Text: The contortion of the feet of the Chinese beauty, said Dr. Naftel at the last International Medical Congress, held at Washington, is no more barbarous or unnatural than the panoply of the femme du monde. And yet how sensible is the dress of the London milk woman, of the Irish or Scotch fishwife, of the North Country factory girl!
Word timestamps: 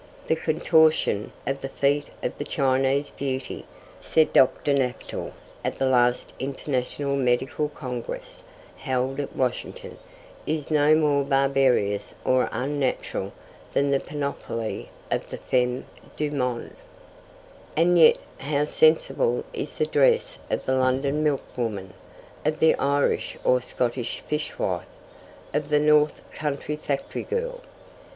The 0.25 0.35
contortion 0.35 1.31
of 1.45 1.61
the 1.61 1.69
feet 1.69 2.07
of 2.23 2.35
the 2.39 2.43
Chinese 2.43 3.11
beauty, 3.11 3.65
said 4.01 4.33
Dr. 4.33 4.73
Naftel 4.73 5.31
at 5.63 5.77
the 5.77 5.85
last 5.85 6.33
International 6.39 7.15
Medical 7.15 7.69
Congress, 7.69 8.41
held 8.77 9.19
at 9.19 9.35
Washington, 9.35 9.99
is 10.47 10.71
no 10.71 10.95
more 10.95 11.23
barbarous 11.23 12.15
or 12.25 12.49
unnatural 12.51 13.31
than 13.73 13.91
the 13.91 13.99
panoply 13.99 14.89
of 15.11 15.29
the 15.29 15.37
femme 15.37 15.85
du 16.17 16.31
monde. 16.31 16.75
And 17.77 17.99
yet 17.99 18.17
how 18.39 18.65
sensible 18.65 19.43
is 19.53 19.75
the 19.75 19.85
dress 19.85 20.39
of 20.49 20.65
the 20.65 20.73
London 20.75 21.21
milk 21.21 21.43
woman, 21.55 21.93
of 22.43 22.57
the 22.59 22.73
Irish 22.77 23.37
or 23.43 23.61
Scotch 23.61 24.23
fishwife, 24.27 24.83
of 25.53 25.69
the 25.69 25.79
North 25.79 26.21
Country 26.33 26.75
factory 26.77 27.21
girl! 27.21 27.61